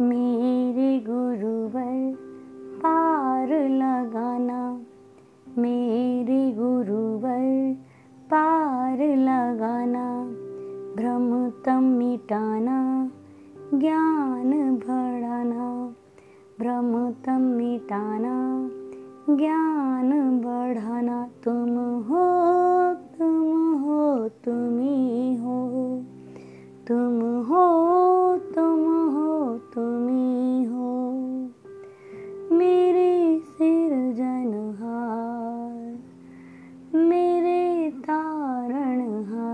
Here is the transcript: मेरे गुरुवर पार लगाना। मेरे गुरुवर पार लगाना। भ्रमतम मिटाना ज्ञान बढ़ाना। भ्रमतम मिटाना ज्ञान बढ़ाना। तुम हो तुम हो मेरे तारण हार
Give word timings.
मेरे 0.00 1.04
गुरुवर 1.08 2.16
पार 2.78 3.48
लगाना। 3.68 4.80
मेरे 5.58 6.52
गुरुवर 6.52 7.76
पार 8.26 8.98
लगाना। 8.98 10.24
भ्रमतम 10.96 11.84
मिटाना 11.84 13.10
ज्ञान 13.74 14.74
बढ़ाना। 14.74 15.94
भ्रमतम 16.60 17.40
मिटाना 17.40 18.70
ज्ञान 19.36 20.38
बढ़ाना। 20.38 21.28
तुम 21.44 21.68
हो 22.02 22.24
तुम 22.94 23.74
हो 23.80 24.28
मेरे 36.94 37.90
तारण 37.90 39.00
हार 39.24 39.53